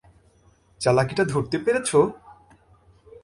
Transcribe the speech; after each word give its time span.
চালাকিটা 0.81 1.23
ধরতে 1.23 1.57
পেরেছো? 1.57 1.99